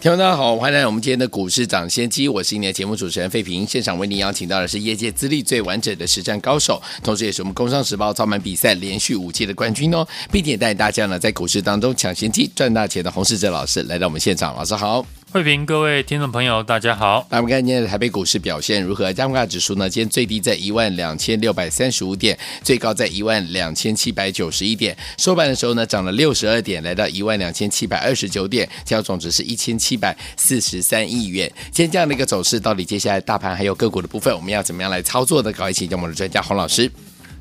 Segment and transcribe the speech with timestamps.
[0.00, 3.66] 听众大家好，欢迎来到我们今天的股市抢先机，我是今天的节目主持人费平。
[3.66, 15.04] 现场为您邀请到的是业界资历最完整的实战高手，同时也是我们工商时报操盘比赛连续五届的冠军哦，并且带大家呢在股市当中抢先机赚大钱的洪世哲老师来到我们现场，老师好。
[15.30, 17.26] 慧平，各位听众朋友，大家好。
[17.28, 19.12] 那我们看今天的台北股市表现如何？
[19.12, 19.88] 加权指数呢？
[19.88, 24.96] 今天最低在一万两千六百三十五点，最高在一万两千七百九十一点。
[25.18, 31.46] 收盘的时候呢，涨了六十二点，来到一万两千七百二十九点，成交总值是一千七百四十三亿元。
[31.70, 35.52] 今天这样的一个走势，到底接下来大盘还有个股的部分，我们要怎么样来操作的？
[35.52, 36.90] 搞一起，跟我们的专家洪老师。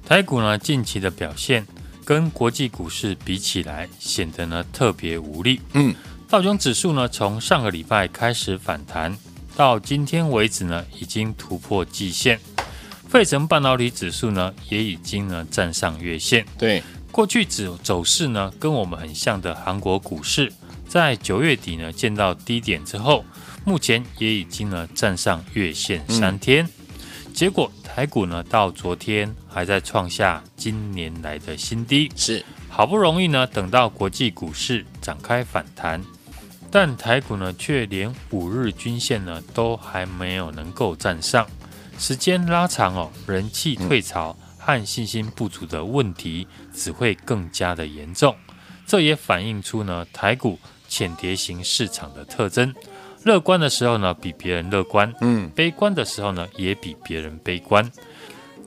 [0.05, 1.65] 台股呢，近期的表现
[2.03, 5.61] 跟国际股市比起来，显得呢特别无力。
[5.71, 5.95] 嗯。
[6.29, 9.17] 道琼指数呢，从上个礼拜开始反弹，
[9.55, 12.37] 到今天为止呢，已经突破季线。
[13.07, 16.45] 费城半导体指数呢，也已经呢站上月线。
[16.57, 20.51] 对，过去走走势呢，跟我们很像的韩国股市，
[20.85, 23.23] 在九月底呢见到低点之后，
[23.63, 26.65] 目前也已经呢站上月线三天。
[26.65, 32.11] 嗯、结果台股呢，到昨天还在创下今年来的新低。
[32.17, 36.03] 是，好不容易呢，等到国际股市展开反弹。
[36.79, 41.47] 但台股呢，却连五日均线呢都还没有能够站上，
[41.97, 48.35] 时间拉长哦，人气退潮和信心不足的问题只会更加的严重。
[48.85, 52.71] 这也反映出呢台股浅碟型市场的特征，
[53.23, 57.91] 乐观的时候呢比别人乐观，嗯，悲观的时候呢也比别人悲观。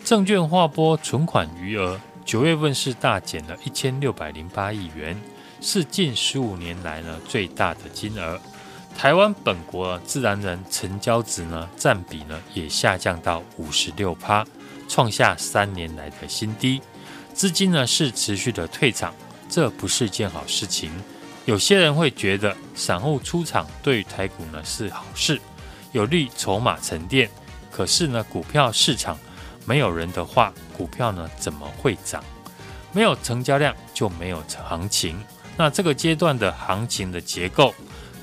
[0.02, 5.17] 证券划拨存款余额九月份是大减了一千六百零八亿元。
[5.61, 8.40] 是近十五年来呢最大的金额，
[8.96, 14.45] 台湾本国自然人成交值呢占比呢也下降到五十六趴，
[14.89, 16.80] 创下三年来的新低。
[17.35, 19.14] 资金呢是持续的退场，
[19.48, 20.90] 这不是件好事情。
[21.45, 25.40] 有些人会觉得散户出场对台股呢是好事，
[25.92, 27.29] 有利筹码沉淀。
[27.70, 29.18] 可是呢股票市场
[29.64, 32.23] 没有人的话，股票呢怎么会涨？
[32.92, 35.23] 没有成交量就没有行情。
[35.61, 37.75] 那这个阶段的行情的结构，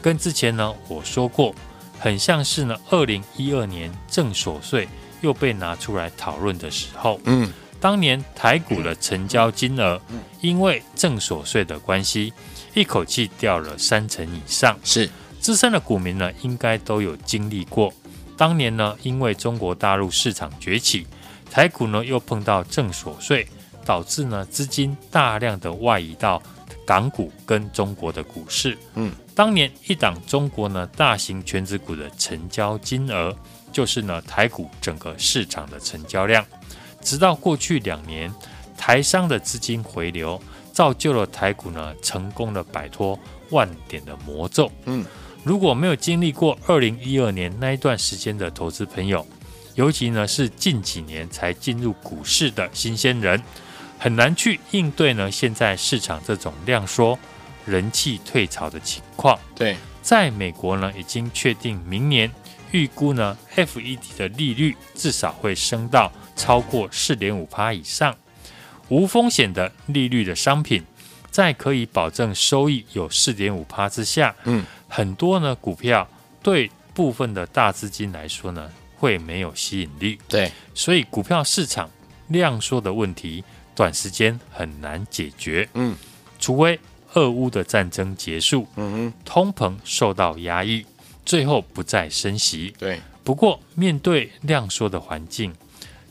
[0.01, 1.53] 跟之前呢我说过，
[1.99, 4.89] 很像是呢二零一二年正所税
[5.21, 10.01] 又被拿出来讨论的时候，嗯，当年台股的成交金额，
[10.41, 12.33] 因为正所税的关系，
[12.73, 15.07] 一口气掉了三成以上，是。
[15.39, 17.93] 资深的股民呢应该都有经历过，
[18.35, 21.05] 当年呢因为中国大陆市场崛起，
[21.51, 23.47] 台股呢又碰到正所税，
[23.85, 26.41] 导致呢资金大量的外移到。
[26.87, 33.35] 港股跟中国的股市，嗯，当年一档中国呢大型全指股的成交金额，
[33.73, 36.45] 就是呢台股整个市场的成交量。
[37.01, 38.33] 直到过去两年，
[38.77, 43.19] 台商的资金回流，造就了台股呢成功的摆脱
[43.49, 44.71] 万点的魔咒。
[44.85, 45.05] 嗯，
[45.43, 49.27] 如果没有经历过二零一二年那一段时间的投资朋友，
[49.75, 53.43] 尤其呢是近几年才进入股市的新鲜人。
[53.99, 57.17] 很难去应对呢，现在市场这种量缩、
[57.65, 59.37] 人气退潮的情况。
[59.55, 62.31] 对，在美国呢，已经确定明年
[62.71, 68.15] 预估呢，FED 的利率至少会升到超过四点五趴以上。
[68.89, 70.83] 无风险的利率的商品，
[71.29, 76.07] 在可以保证收益有四点五趴之下，嗯，很多呢股票
[76.41, 80.17] 对部分的大资金来说呢，会没有吸引力。
[80.29, 81.89] 对，所以股票市场
[82.27, 83.43] 量缩的问题。
[83.77, 85.95] 短时间很难解决，嗯，
[86.39, 86.79] 除非
[87.13, 90.83] 俄乌的战争结束，嗯哼，通膨受到压抑，
[91.23, 92.99] 最后不再升息，对。
[93.23, 95.53] 不过面对量缩的环境，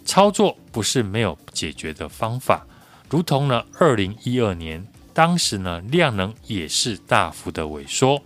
[0.04, 2.64] 操作不是没有解决的方法。
[3.10, 8.22] 如同呢，二零一二年当时呢，量能也是大幅的萎缩，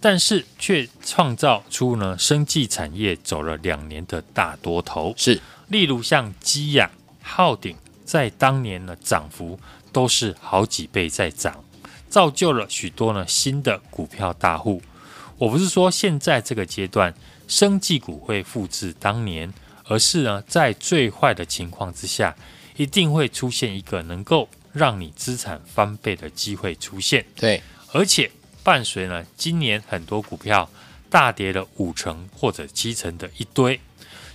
[0.00, 5.40] 但是却创造出呢，生技产业走了两年的大多头，是。
[5.68, 6.90] 例如像基亚、
[7.22, 7.76] 浩鼎。
[8.04, 9.58] 在当年呢，涨幅
[9.92, 11.64] 都是好几倍在涨，
[12.08, 14.82] 造就了许多呢新的股票大户。
[15.38, 17.12] 我不是说现在这个阶段
[17.48, 19.52] 生技股会复制当年，
[19.86, 22.34] 而是呢在最坏的情况之下，
[22.76, 27.24] 一定会出现一个能够让你资产翻倍的机会出现。
[27.34, 27.62] 对，
[27.92, 28.30] 而且
[28.62, 30.70] 伴随呢今年很多股票
[31.10, 33.80] 大跌了五成或者七成的一堆，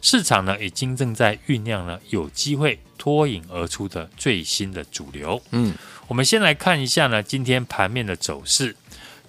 [0.01, 5.41] 市场呢已经正在酝酿了有机会脱颖而出的最新的主流。
[5.51, 5.73] 嗯，
[6.07, 8.75] 我们先来看一下呢今天盘面的走势。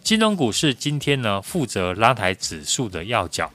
[0.03, 3.51] 金融股市今天呢负责拉抬指数的要角，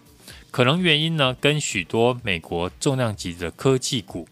[0.51, 4.27] 可能原因呢跟许多美国重量级的科技股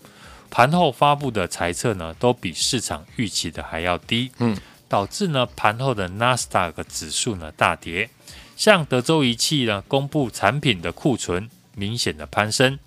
[0.49, 4.31] 盘后发布的财测呢都比市场预期的还要低。
[4.39, 4.57] 嗯。
[4.89, 8.11] 导致呢盘后的纳斯达克指数呢大跌，
[8.55, 12.79] 像德州仪器呢公布产品的库存明显的攀升，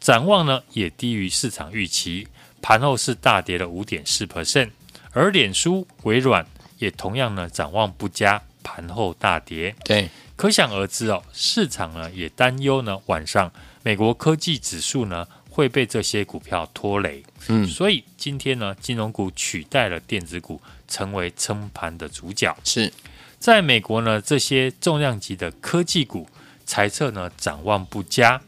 [0.00, 2.28] 展望呢也低于市场预期，
[2.60, 4.70] 盘后是大跌了五点四 percent，
[5.12, 6.46] 而脸书、微软
[6.78, 9.74] 也同样呢展望不佳，盘后大跌。
[9.84, 13.52] 对，可想而知哦，市场呢也担忧呢晚上
[13.82, 17.22] 美国科技指数呢会被这些股票拖累。
[17.48, 20.60] 嗯，所以今天呢金融股取代了电子股。
[20.90, 22.52] 成为撑盘的主角。
[22.64, 22.92] 是
[23.38, 26.28] 在美国呢，这些重量级的科技股
[26.70, 28.40] 猜测呢展望不佳。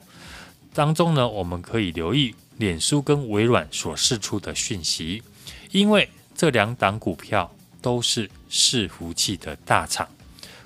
[0.73, 5.25] 当中呢，我们可以留意脸书跟微软所释出的讯息，
[5.73, 10.09] 因为这两档股票都是伺服器的大厂。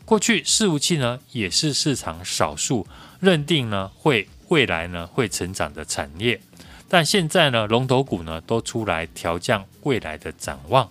[0.05, 2.87] 过去伺服器呢也是市场少数
[3.21, 6.39] 认定呢会未来呢会成长的产业，
[6.91, 10.87] 但现在呢龙头股呢都出来调降未来的展望。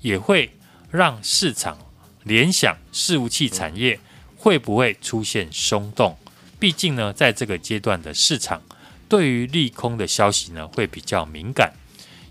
[0.00, 0.50] 也会
[0.90, 1.76] 让市场
[2.22, 3.98] 联想伺服器产业
[4.38, 6.16] 会不会出现松动？
[6.58, 8.62] 毕竟呢，在这个阶段的市场，
[9.08, 11.72] 对于利空的消息呢会比较敏感，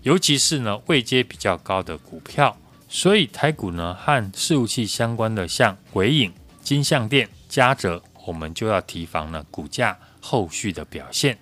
[0.02, 2.56] 尤其是呢位阶比较高的股票。
[2.88, 6.32] 所以台股呢和事务器相关的，像鬼影、
[6.62, 11.38] 金像电、嘉泽，我们就要提防呢股价后续的表现。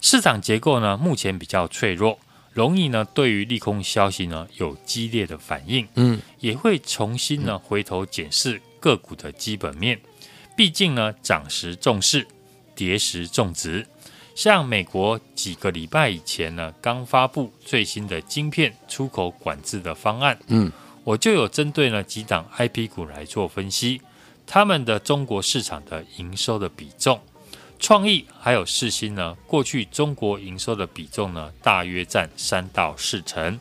[0.00, 2.18] 市场结构呢目前比较脆弱。
[2.52, 10.00] 容易呢，对于利空消息呢有激烈的反应，嗯，也会重新呢回头检视个股的基本面。
[10.56, 12.26] 毕竟呢，涨时重视，
[12.74, 13.86] 跌时重值。
[14.34, 20.72] 像美国几个礼拜以前呢，刚发布最新的晶片出口管制的方案，嗯，
[21.04, 24.00] 我就有针对呢几档 IP 股来做分析，
[24.46, 27.20] 他们的中国市场的营收的比重。
[27.78, 33.58] 创意还有世芯呢，过去中国营收的比重呢，大约占三到四成，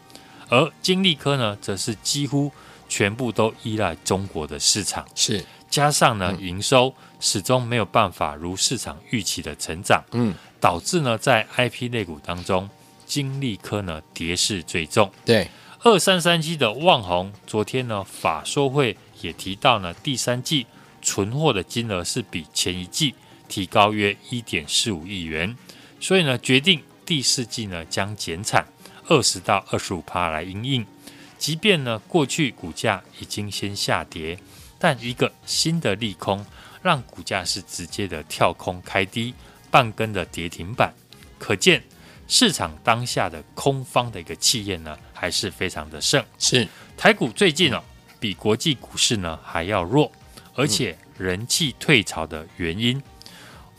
[0.50, 2.52] 而晶利科呢，则是几乎
[2.90, 5.08] 全部都依赖中国的市场。
[5.16, 12.70] 是，加上呢，营收始终没有办法如市场预期的成长，嗯，导致呢，在 IP 类股当中，
[13.06, 15.10] 金利科呢跌势最重。
[15.24, 15.50] 对，
[15.84, 20.66] 二三三七的旺宏，昨天呢法说会也提到呢，第三季
[21.02, 23.16] 存货的金额是比前一季。
[23.50, 25.58] 提高约一点四五亿元，
[26.00, 28.64] 所以呢，决定第四季呢将减产
[29.08, 30.86] 二十到二十五趴来因应。
[31.40, 34.38] 即便呢过去股价已经先下跌，
[34.78, 36.46] 但一个新的利空
[36.84, 39.34] 让股价是直接的跳空开低，
[39.72, 40.94] 半根的跌停板。
[41.40, 41.82] 可见
[42.28, 46.24] 市场当下的空方的一个气焰呢还是非常的盛。
[46.38, 47.82] 是台股最近哦
[48.20, 50.12] 比国际股市呢还要弱，
[50.54, 53.02] 而且人气退潮的原因。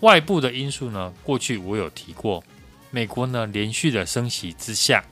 [0.01, 2.43] 外部的因素呢，过去我有提过，
[2.91, 5.05] 美国呢连续的升息之下，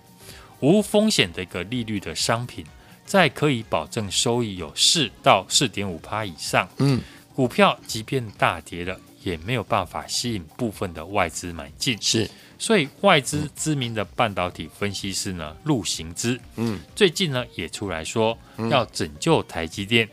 [0.60, 2.64] 无风险的一个利率的商品，
[3.04, 7.00] 在可以保证收益有四到四点五趴以上，嗯，
[7.34, 12.28] 股票即便大跌了，也没有办法吸引部分的外资买进，是，
[12.58, 18.36] 所以外资知名的半导体分析师呢陆行之，嗯，最近呢也出来说
[18.70, 20.08] 要拯救台积电。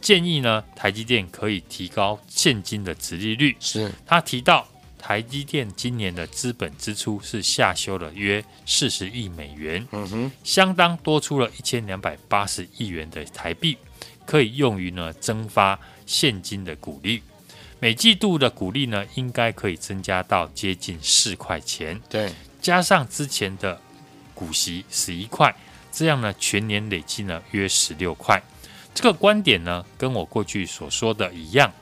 [0.00, 3.54] 建议呢，台积电可以提高现金的殖利率。
[3.60, 4.66] 是，他提到
[5.00, 13.78] 台积电今年的资本支出是下修了约四十亿美元，嗯哼，相当多出了一千两百八十亿元的台币，
[14.26, 17.22] 可以用于呢增发现金的股利。
[17.80, 21.98] 每季度的股利呢，应该可以增加到接近四块钱。
[22.10, 22.30] 对，
[22.60, 23.80] 加上之前的
[24.34, 25.52] 股息十一块，
[25.90, 28.40] 这样呢全年累计呢约十六块。
[28.94, 31.72] 这个观点呢，跟我过去所说的一样。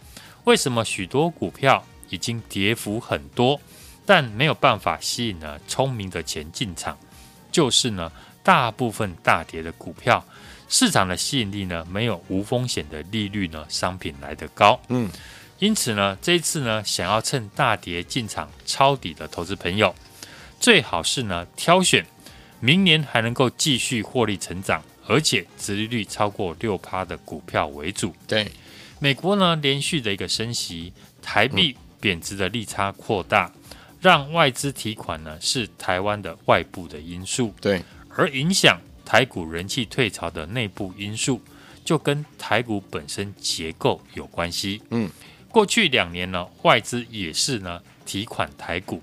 [0.44, 3.60] 为什么许多股票已经跌幅很多，
[4.04, 6.96] 但没有办法吸引呢聪明的钱进场？
[7.50, 8.12] 就是呢，
[8.42, 10.24] 大部分大跌的股票，
[10.68, 14.80] 市场的吸引力呢，没有无风险的利率呢商品来得高。
[14.88, 15.10] 嗯，
[15.58, 19.94] 因此呢，这一次呢，想要趁大跌进场抄底的投资朋友，
[20.60, 22.06] 最好是呢挑选
[22.60, 24.82] 明年还能够继续获利成长。
[25.10, 28.14] 而且殖利率超过六趴的股票为主。
[28.26, 28.46] 对，
[28.98, 33.50] 美国呢连续的一个升息，台币贬值的利差扩大，
[34.00, 37.54] 让外资提款呢是台湾的外部的因素。
[37.60, 37.82] 对，
[38.14, 41.40] 而影响台股人气退潮的内部因素，
[41.84, 44.82] 就跟台股本身结构有关系。
[44.90, 45.10] 嗯，
[45.50, 49.02] 过去两年呢，外资也是呢提款台股，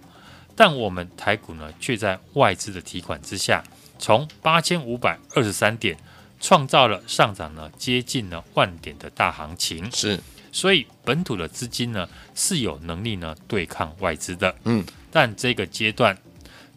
[0.55, 3.63] 但我们台股呢，却在外资的提款之下，
[3.97, 5.97] 从八千五百二十三点
[6.39, 9.91] 创造了上涨呢接近了万点的大行情。
[9.91, 10.19] 是，
[10.55, 14.55] 所以本土的资金呢是有能力呢对抗外资的。
[14.63, 16.17] 嗯，但这个阶段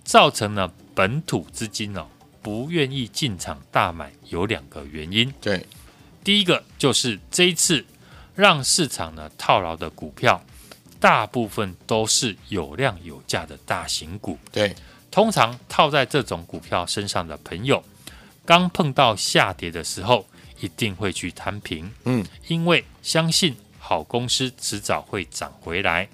[0.03, 2.05] 造成了本土资金呢
[2.43, 5.33] 不愿意进场大买，有两个原因。
[5.41, 5.65] 对，
[6.25, 7.85] 第一个就是这一次
[8.35, 10.43] 让市场呢套牢的股票。
[11.01, 14.75] 大部分都是有量有价的大型股，对，
[15.13, 17.81] 通常套在这种股票身上的朋友，
[18.45, 20.27] 刚碰到下跌的时候，
[20.59, 23.55] 一定会去摊平，嗯，因为相信
[23.89, 26.07] 好公司迟早会涨回来。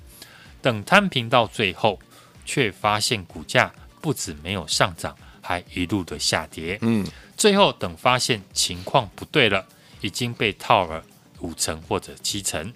[0.62, 1.98] 等摊平到最后，
[2.44, 7.04] 却发现股价不止没有上涨，还一路的下跌，嗯，
[7.36, 9.66] 最后等发现情况不对了，
[10.00, 11.02] 已经被套了
[11.40, 12.72] 五成或者七成，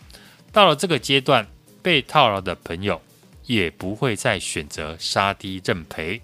[0.51, 1.47] 到了这个阶段。
[1.81, 3.01] 被套牢的朋友
[3.47, 6.21] 也不会再选择杀低认赔，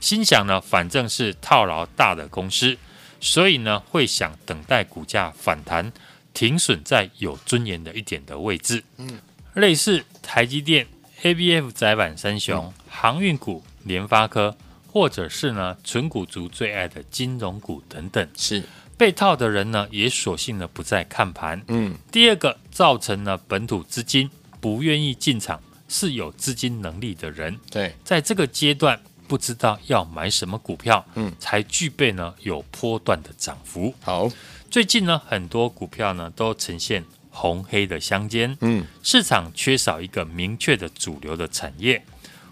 [0.00, 2.76] 心想呢，反正是套牢大的公司，
[3.20, 5.92] 所以呢会想等待股价反弹，
[6.34, 8.84] 停损在有尊严的一点的位置。
[8.98, 9.18] 嗯，
[9.54, 10.86] 类似台积电、
[11.22, 14.54] ABF 窄板三雄、嗯、航运股、联发科，
[14.92, 18.62] 或者是呢纯股族最爱的金融股等等，是
[18.98, 21.62] 被套的人呢也索性呢不再看盘。
[21.68, 24.28] 嗯，第二个造成了本土资金。
[24.60, 28.98] 不愿意进场是有资金能力的人，对，在这个阶段
[29.28, 33.92] 不知道要买什么股票，嗯，才具备呢有波段的涨幅。
[34.00, 34.26] 好，
[34.74, 42.04] 最近呢很多股票呢都呈现红黑的相间，嗯，市场缺少一个明确的主流的产业，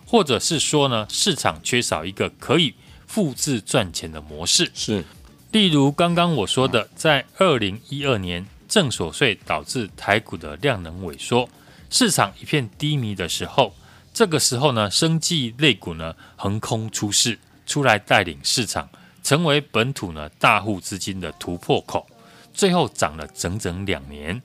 [0.07, 2.75] 或者是说呢市场缺少一个可以
[3.09, 5.05] 复制赚钱的模式，是，
[5.51, 11.49] 例如刚刚我说的，在二零一二年正所税导致台股的量能萎缩。
[11.91, 13.75] 市场一片低迷的时候，
[14.15, 17.37] 这个时候呢，生技类股呢横空出世，
[17.67, 18.89] 出来带领市场，
[19.25, 22.07] 成为本土呢大户资金的突破口，
[22.53, 24.41] 最后涨了整整两年。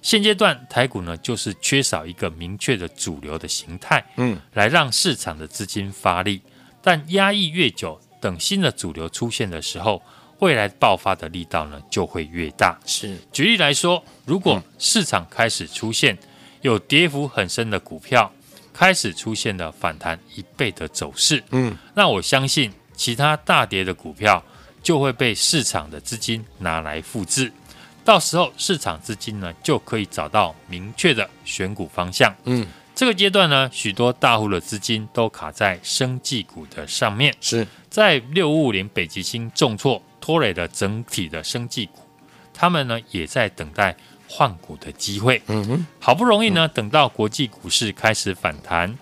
[0.00, 6.42] 现阶段台股呢就是缺少一个明确的主流的形态，嗯，来让市场的资金发力。
[6.82, 10.02] 但压抑越久，等新的主流出现的时候，
[10.40, 12.78] 未来爆发的力道呢就会越大。
[12.84, 16.18] 是，举例来说，如果市场开始出现。
[16.62, 18.30] 有跌幅很深的股票
[18.72, 24.40] 开始出现了反弹一倍的走势，嗯，那我相信其他大跌的股票
[24.82, 27.52] 就会被市场的资金拿来复制，
[28.04, 37.66] 到时候市场资金呢就可以找到明确的选股方向，嗯，这个阶段呢，许多大户的资金都卡在生技股的上面，是。
[37.88, 42.00] 在六五五零北极星重挫拖累了整体的生技股，
[42.52, 43.96] 他们呢也在等待。
[44.34, 48.96] 换股的机会，嗯哼，好不容易呢，等到国际股市开始反弹，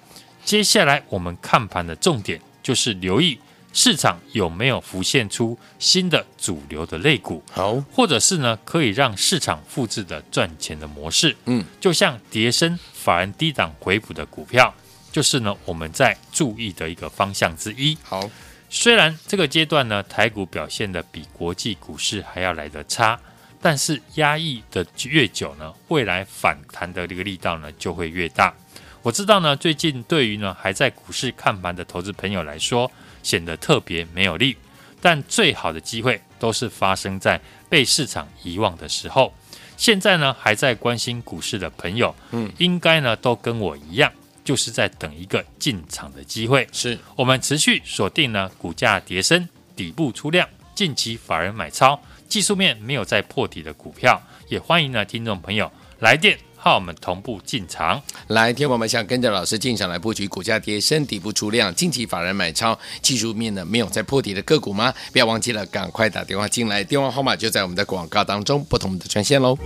[0.44, 3.38] 接下来我们看盘的重点就是留意
[3.72, 14.74] 市场有没有浮现出新的主流的类股，好，或者是呢可以让市场复制的赚钱的模式，嗯，就像跌深法人低档回补的股票，
[15.12, 17.96] 就是呢我们在注意的一个方向之一。
[18.02, 18.28] 好，
[18.68, 23.18] 虽然这个阶段呢台股表现的比国际股市还要来得差。
[23.62, 28.54] 但是压抑的越久呢，未来反弹的这个力道呢就会越大。
[29.02, 32.90] 我知道呢，最近对于呢还在股市看盘的投资朋友来说，
[33.22, 34.56] 显得特别没有力。
[35.00, 39.32] 但最好的机会都是发生在被市场遗忘的时候。
[39.76, 44.12] 现在呢还在关心股市的朋友，嗯，应该呢都跟我一样，
[44.44, 46.68] 就是在等一个进场的机会。
[46.70, 51.98] 是我们持续锁定呢股价跌升，底部出量，近期法人买超。
[52.28, 58.02] 技术面没有再破底的股票，也欢迎呢听众朋友来电和我们同步进场。
[58.28, 64.92] 来，听我们想跟着老师进场来布局股价跌深底部出量，近期法人买超，技术面呢没有再破底的个股吗？
[65.12, 69.58] 不要忘记了，赶快打电话进来，电话号码就在我们的广告当中，不同的专线喽。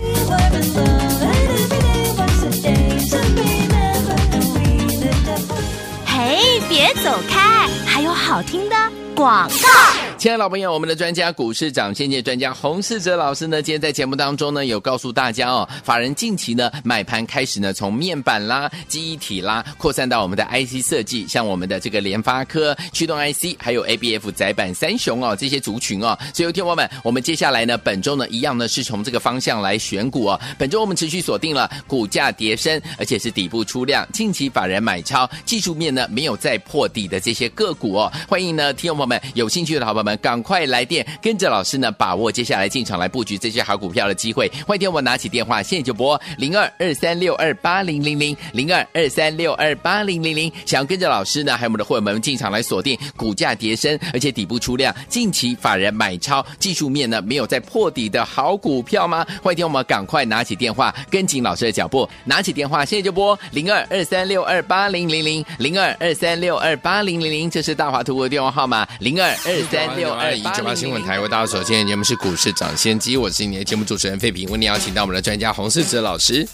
[6.05, 8.75] 嘿，别走开，还有好听的
[9.15, 10.14] 广告。
[10.25, 26.17] 亲爱的老朋友，我们的专家股市长先见专家洪世哲老师呢，今天在节目当中呢，有告诉大家哦，法人近期呢买盘开始呢，从面板啦、记忆体啦，扩散到我们的 IC 设计，像我们的这个联发科驱动 IC，还有 ABF 载板三雄哦，这些族群哦。
[26.33, 30.41] 所以，有听友们，我们接下来呢，本周呢，一样呢，是从这个方向来选股哦。
[30.57, 38.11] 本周我们持续锁定了股价跌升，而且是底部出量，近期法人买超，技术面呢没有再破底的这些个股哦。
[38.27, 40.14] 欢迎呢，听友朋友们有兴趣的好朋友们。
[40.17, 44.49] 赶快来电，跟着老师呢，把握接下来进场来布局这些好股票的机会。
[44.67, 50.51] 欢迎听我拿起电话，现在就拨零二二三六二八零零零零二二三六二八零零零。
[50.65, 59.25] 想要跟着老师呢，还有我们的会员们进场来锁定股价跌升，而且底部出量，近期法人买超，技术面呢没有再破底的好股票吗？
[59.41, 70.53] 欢迎我们赶快拿起电话，跟紧老师的脚步，拿起电话，现在就拨零二二三六二八零零零零二二三六二八零零零，这是大华图的电话号码零二二三六二八零零零。
[70.53, 76.47] 九八新闻台为大家所见，节目是股市涨先机，我是你的节目主持人费平，为你邀请到我们的专家洪世哲老师。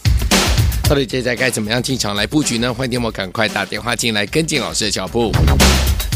[0.87, 2.73] 到底接下来该怎么样进场来布局呢？
[2.73, 5.31] 欢迎听我赶快打电话进来，跟进老师的脚步。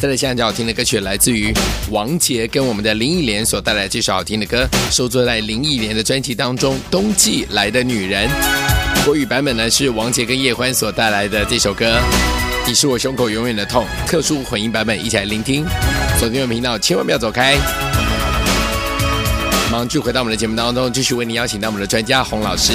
[0.02, 1.54] 再来，现在最好听的歌曲来自于
[1.90, 8.30] 王杰跟我们的林忆莲所带来这首好听的歌，收录在林忆莲的专辑当中，《冬季来的女人》。
[9.06, 11.86] 国语版本呢是王杰跟叶欢所带来的这首歌，
[12.68, 13.86] 《你是我胸口永远的痛》。
[14.10, 15.64] 特殊混音版本，一起来聆听。
[16.18, 17.56] 锁定我们频道，千万不要走开。
[19.72, 22.74] 马上就回到我们的节目当中，继续为您邀请到我们的专家洪老师。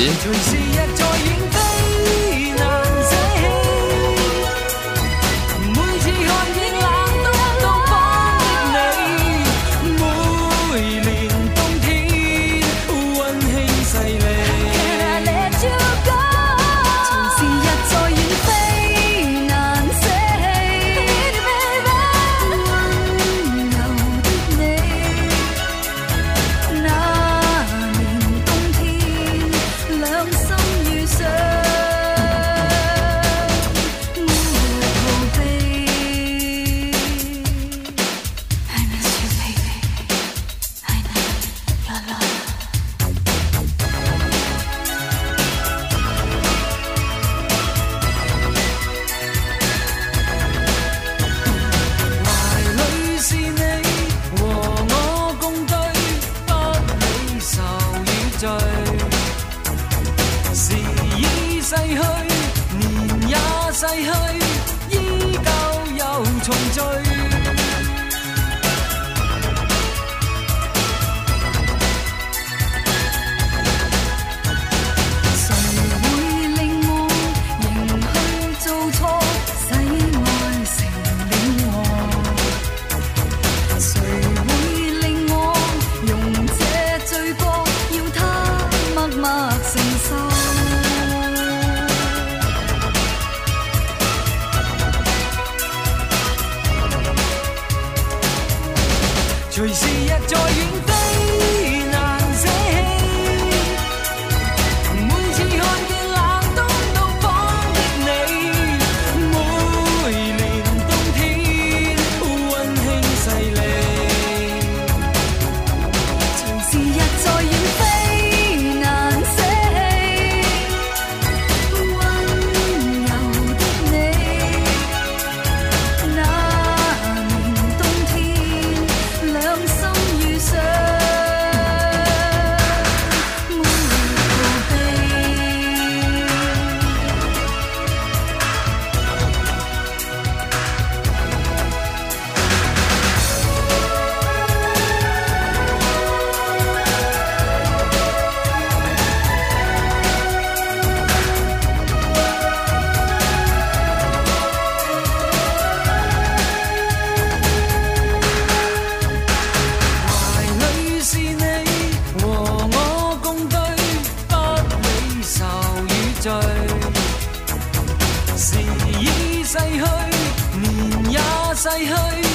[171.60, 172.29] 逝去。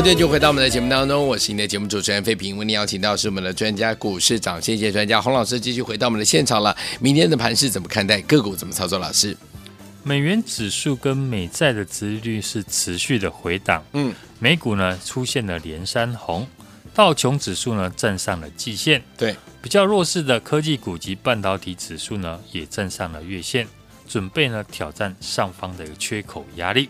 [0.00, 2.56] 好久就回到我们的节目当中，我是你的节目主持人费平。
[2.56, 6.74] 为您邀请到是我们的专家股市长，谢谢专家洪老师，继续回到我们的现场了。
[7.00, 8.18] 明天的盘势怎么看待？
[8.22, 8.98] 个股怎么操作？
[8.98, 9.36] 老师，
[10.02, 16.48] 美元指数跟美债的殖利率是持续的回档，嗯，美股呢出现了连三红，
[16.94, 23.68] 道琼指数呢站上了季线，对，比较弱势的科技股及半导体指数呢也站上了月线，
[24.08, 26.88] 准备呢挑战上方的一个缺口压力。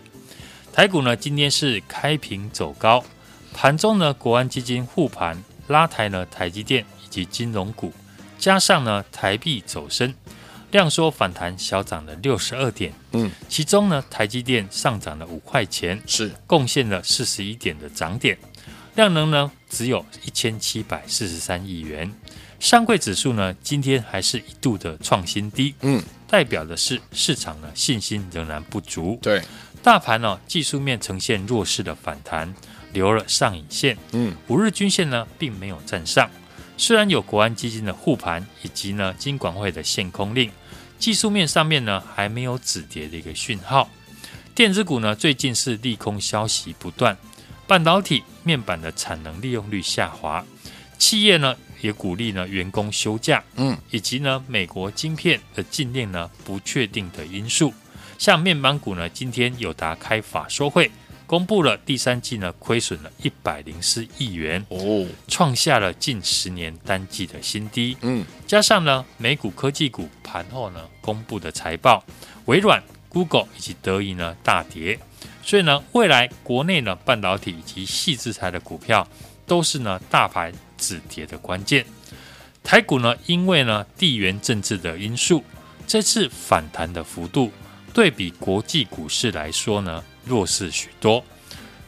[0.73, 3.03] 台股呢，今天是开平走高，
[3.53, 7.91] 盘中呢，国安基金护盘拉抬呢，台积电以及金融股，
[8.39, 10.13] 加上呢，台币走升，
[10.71, 16.31] 量缩反弹小涨了六十二点，嗯，其中呢，台积电上涨了五块钱，是。
[16.47, 18.37] 贡献了四十一点的涨点，
[18.95, 22.09] 量能呢只有一千七百四十三亿元，
[22.61, 29.41] 上柜指数呢今天还是一度的创新低，嗯，代表的是市场呢信心仍然不足，对。
[29.83, 32.53] 大盘呢、哦，技术面呈现弱势的反弹，
[32.93, 33.97] 留了上影线。
[34.11, 36.29] 嗯，五日均线呢，并没有站上。
[36.77, 40.51] 虽然有国安基金的护盘，以及呢金管会的限空令，
[40.99, 43.89] 技术面上面呢，还没有止跌的一个讯号。
[44.53, 47.17] 电子股呢，最近是利空消息不断，
[47.65, 50.45] 半导体面板的产能利用率下滑，
[50.99, 53.43] 企业呢也鼓励呢员工休假。
[53.55, 57.73] 嗯，以及呢美国晶片的禁令呢不确定的因素。
[58.21, 60.91] 像面板股呢，今天友达开法说会，
[61.25, 67.97] 公布了第三季呢亏损了一百零四亿元哦，创下了近十年单季的新低。
[68.01, 72.05] 嗯，加上呢美股科技股盘后呢公布的财报，
[72.45, 74.99] 微软、Google 以及德仪呢大跌，
[75.41, 79.07] 所以呢未来国内呢半导体以及细制材的股票
[79.47, 81.83] 都是呢大盘止跌的关键。
[82.63, 85.43] 台股呢因为呢地缘政治的因素，
[85.87, 87.51] 这次反弹的幅度。
[87.93, 91.23] 对比国际股市来说呢，弱势许多。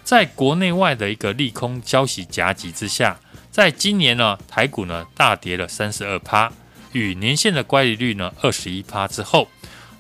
[0.04, 3.18] 在国内外的一个利空消息夹击之下，
[3.50, 6.52] 在今年呢，台股呢大跌了三十二趴，
[6.92, 9.48] 与年线的乖离率呢二十一趴之后，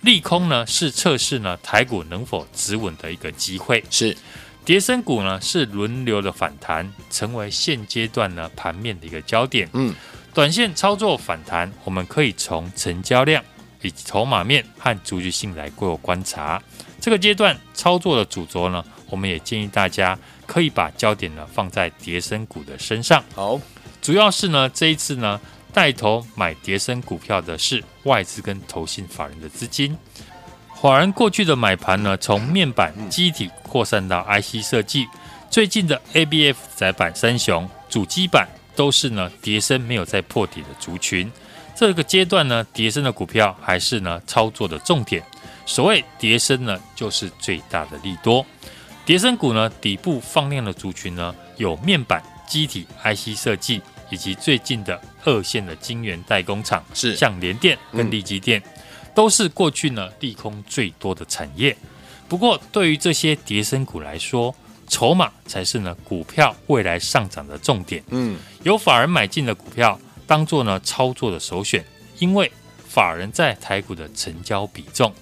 [0.01, 3.81] 利空呢是测试呢台股能否止稳的一个机会。
[3.89, 4.17] 是，
[4.65, 9.69] 跌升股呢是轮流的反弹，成为现阶段呢盘面的一个焦点。
[9.71, 9.95] 嗯，
[10.33, 13.41] 短线操作反弹，我们可以从成交量。
[13.87, 16.61] 以筹码面和族群性来过观察，
[16.99, 23.23] 这个阶段操作的主轴呢，我们也建议大家可以把焦点呢放在叠升股的身上。
[23.35, 23.59] 好，
[24.01, 25.39] 主要是呢这一次呢
[25.73, 29.97] 带头买叠升股票的是外资跟投信法人的资金。
[30.81, 35.07] 法人过去的买盘呢，从面板、记忆体扩散到 IC 设计，
[35.49, 41.31] 最近的 ABF 窄板三雄、主机板都是呢叠升没有再破底的族群。
[41.75, 45.23] 这个阶段呢，跌升的股票还是呢操作的重点。
[45.65, 48.45] 所谓跌升呢，就是最大的利多。
[49.05, 58.81] 跌升股呢，底部放量的族群呢，有面板、机体、IC 设计，以及最近的二线的晶圆代工厂，是像联电跟力积电，嗯、
[59.15, 61.75] 都是过去呢利空最多的产业。
[62.29, 64.53] 不过，对于这些跌升股来说，
[64.87, 68.03] 筹码才是呢股票未来上涨的重点。
[68.09, 69.99] 嗯，有法人买进的股票。
[70.25, 71.83] 当做呢操作的首选，
[72.19, 72.51] 因为
[72.87, 75.13] 法人在台股的成交比重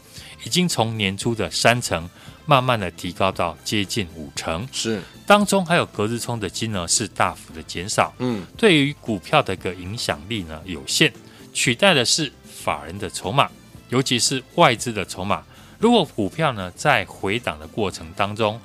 [0.46, 2.10] 已经从年初的三成，
[2.46, 4.68] 慢慢的提高到接近五成。
[4.72, 8.14] 是当中还有隔日冲的金额是大幅的减少。
[8.18, 11.12] 嗯，对于股票的一个影响力呢有限，
[11.54, 13.50] 取代的是法人的筹码，
[13.90, 15.44] 尤其是外资的筹码。
[15.80, 18.60] 如果股票呢在回档的过程当中，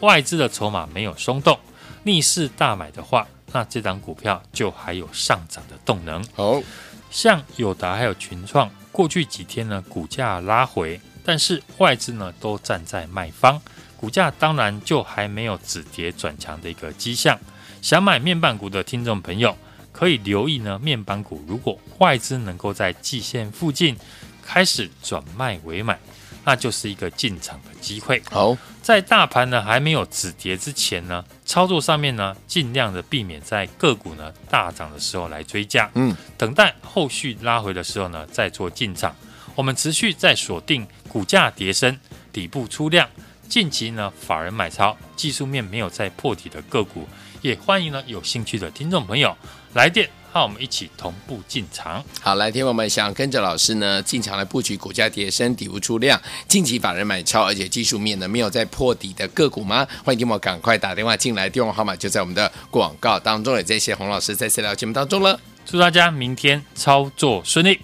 [0.00, 1.58] 外资的筹码没有松动，
[2.04, 3.26] 逆势大买的话。
[3.52, 6.24] 那这档股票就还有上涨的动能。
[6.34, 6.62] 好，
[7.10, 13.60] 像友达还有群创，过去几天呢股价拉回，但是外资呢都站在卖方，
[13.96, 17.38] 股价当然就还没有止跌转强的一个迹象。
[17.80, 19.56] 想买面板股的听众朋友，
[19.92, 23.96] 可以留意呢面板股，如果外资能够在季线附近
[24.42, 25.98] 开始转卖为买。
[26.44, 28.22] 那就是一个进场的机会。
[28.30, 35.90] 好，在大盘呢还没有止跌之前呢，操作上面呢，尽量的避免在个股呢大涨的时候来追价。
[35.94, 39.14] 嗯，等待后续拉回的时候呢，再做进场。
[39.54, 41.98] 我们持续在锁定股价跌升、
[42.32, 43.08] 底部出量、
[43.48, 47.06] 近期呢法人买超、技术面没有再破底的个股，
[47.42, 49.36] 也欢迎呢有兴趣的听众朋友
[49.74, 50.08] 来电。
[50.34, 52.02] 好，我们一起同步进场。
[52.22, 56.18] 好，来，听我们想跟着老师呢进场来布局股价跌升、底部出量、
[56.48, 59.86] 近期法人买超，而且技术面呢没有再破底的个股吗？
[60.02, 63.54] 欢迎听我赶快打电话进来，电话号码就在我们的广告当中。
[63.56, 65.38] 也谢谢洪老师在这条节目当中了。
[65.66, 67.78] 祝大家明天操作顺利。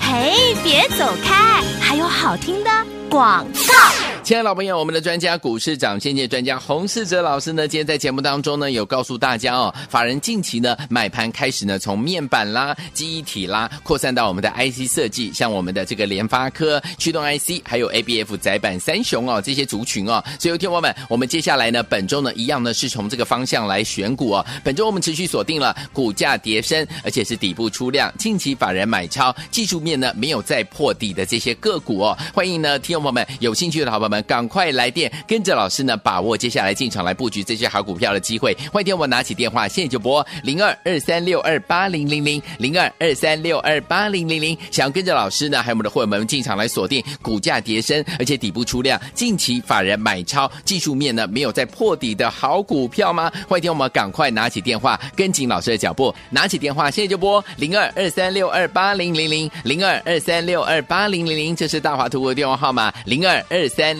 [0.00, 2.70] 嘿，别走开，还有好听的
[3.10, 4.09] 广告。
[4.22, 20.22] 亲爱的老朋友，我们的专家股市长先机专家洪世哲老师呢，今天在节目当中呢，有告诉大家哦，法人近期呢买盘开始呢，从面板啦、记忆体啦，扩散到我们的 IC 设计，像我们的这个联发科驱动 IC，还有 ABF 载板三雄哦，这些族群哦。
[20.38, 24.46] 所以，有听友们，我们接下来呢，本周呢，一样呢，是从这个方向来选股哦。
[24.62, 32.16] 本周我们持续锁定了股价跌升，而且是底部出量，近期法人买超，技术面呢没有再破底的这些个股哦。
[32.32, 38.56] 欢迎呢，听众朋友们有兴趣的好朋友们，赶快来电，跟着老师呢，把握接下来进场来布局这些好股票的机会。
[38.72, 44.56] 欢迎听我拿起电话，现在就拨零二二三六二八零零零零二二三六二八零零零。
[44.70, 53.30] 想要跟着老师呢，还有我们的会员们进场来锁定股价跌升，而且底部出量，近期法人买超，技术面呢没有再破底的好股票吗？
[53.48, 63.99] 欢迎我们赶快拿起电话，跟紧老师的脚步，拿起电话，现在就拨零二二三六二八零零零零二二三六二八零零零，这是大华图的电话号码零二二三